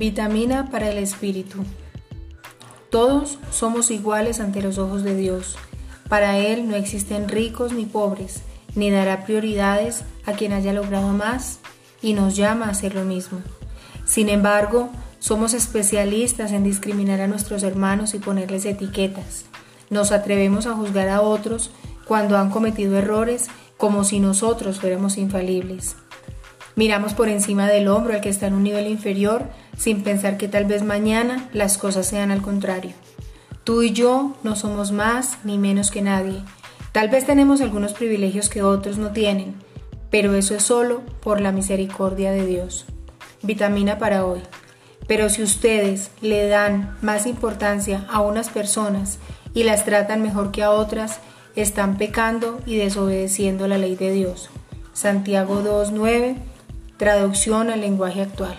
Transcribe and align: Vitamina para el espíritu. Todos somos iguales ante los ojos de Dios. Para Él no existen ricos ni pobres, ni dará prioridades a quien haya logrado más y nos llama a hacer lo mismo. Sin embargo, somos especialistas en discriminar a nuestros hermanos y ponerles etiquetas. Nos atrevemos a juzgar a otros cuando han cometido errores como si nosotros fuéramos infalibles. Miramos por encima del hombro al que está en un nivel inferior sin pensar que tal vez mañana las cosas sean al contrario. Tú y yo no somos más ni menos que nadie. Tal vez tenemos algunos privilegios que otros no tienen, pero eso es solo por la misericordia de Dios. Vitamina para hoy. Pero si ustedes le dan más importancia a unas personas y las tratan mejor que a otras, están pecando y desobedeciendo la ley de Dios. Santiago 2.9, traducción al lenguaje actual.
Vitamina 0.00 0.70
para 0.70 0.90
el 0.90 0.96
espíritu. 0.96 1.58
Todos 2.88 3.38
somos 3.52 3.90
iguales 3.90 4.40
ante 4.40 4.62
los 4.62 4.78
ojos 4.78 5.04
de 5.04 5.14
Dios. 5.14 5.56
Para 6.08 6.38
Él 6.38 6.66
no 6.66 6.74
existen 6.74 7.28
ricos 7.28 7.74
ni 7.74 7.84
pobres, 7.84 8.40
ni 8.74 8.90
dará 8.90 9.26
prioridades 9.26 10.04
a 10.24 10.32
quien 10.32 10.54
haya 10.54 10.72
logrado 10.72 11.08
más 11.08 11.58
y 12.00 12.14
nos 12.14 12.34
llama 12.34 12.64
a 12.64 12.70
hacer 12.70 12.94
lo 12.94 13.04
mismo. 13.04 13.42
Sin 14.06 14.30
embargo, 14.30 14.88
somos 15.18 15.52
especialistas 15.52 16.52
en 16.52 16.64
discriminar 16.64 17.20
a 17.20 17.26
nuestros 17.26 17.62
hermanos 17.62 18.14
y 18.14 18.20
ponerles 18.20 18.64
etiquetas. 18.64 19.44
Nos 19.90 20.12
atrevemos 20.12 20.64
a 20.64 20.76
juzgar 20.76 21.10
a 21.10 21.20
otros 21.20 21.72
cuando 22.06 22.38
han 22.38 22.48
cometido 22.48 22.96
errores 22.96 23.48
como 23.76 24.04
si 24.04 24.18
nosotros 24.18 24.80
fuéramos 24.80 25.18
infalibles. 25.18 25.94
Miramos 26.80 27.12
por 27.12 27.28
encima 27.28 27.68
del 27.68 27.88
hombro 27.88 28.14
al 28.14 28.22
que 28.22 28.30
está 28.30 28.46
en 28.46 28.54
un 28.54 28.62
nivel 28.62 28.86
inferior 28.86 29.44
sin 29.76 30.02
pensar 30.02 30.38
que 30.38 30.48
tal 30.48 30.64
vez 30.64 30.82
mañana 30.82 31.46
las 31.52 31.76
cosas 31.76 32.06
sean 32.06 32.30
al 32.30 32.40
contrario. 32.40 32.92
Tú 33.64 33.82
y 33.82 33.92
yo 33.92 34.34
no 34.44 34.56
somos 34.56 34.90
más 34.90 35.36
ni 35.44 35.58
menos 35.58 35.90
que 35.90 36.00
nadie. 36.00 36.42
Tal 36.92 37.10
vez 37.10 37.26
tenemos 37.26 37.60
algunos 37.60 37.92
privilegios 37.92 38.48
que 38.48 38.62
otros 38.62 38.96
no 38.96 39.10
tienen, 39.10 39.56
pero 40.08 40.34
eso 40.34 40.54
es 40.54 40.62
solo 40.62 41.02
por 41.22 41.42
la 41.42 41.52
misericordia 41.52 42.32
de 42.32 42.46
Dios. 42.46 42.86
Vitamina 43.42 43.98
para 43.98 44.24
hoy. 44.24 44.40
Pero 45.06 45.28
si 45.28 45.42
ustedes 45.42 46.12
le 46.22 46.48
dan 46.48 46.96
más 47.02 47.26
importancia 47.26 48.06
a 48.08 48.22
unas 48.22 48.48
personas 48.48 49.18
y 49.52 49.64
las 49.64 49.84
tratan 49.84 50.22
mejor 50.22 50.50
que 50.50 50.62
a 50.62 50.70
otras, 50.70 51.20
están 51.56 51.98
pecando 51.98 52.58
y 52.64 52.76
desobedeciendo 52.76 53.68
la 53.68 53.76
ley 53.76 53.96
de 53.96 54.12
Dios. 54.12 54.48
Santiago 54.94 55.62
2.9, 55.62 56.36
traducción 57.00 57.70
al 57.70 57.80
lenguaje 57.80 58.20
actual. 58.20 58.58